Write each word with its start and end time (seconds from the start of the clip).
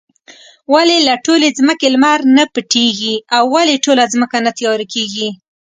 ولې 0.73 0.97
له 1.07 1.15
ټولې 1.25 1.47
ځمکې 1.59 1.87
لمر 1.93 2.19
نۀ 2.35 2.43
پټيږي؟ 2.53 3.15
او 3.35 3.43
ولې 3.55 3.75
ټوله 3.85 4.03
ځمکه 4.13 4.37
نه 4.45 4.51
تياره 4.57 4.85
کيږي؟ 4.93 5.27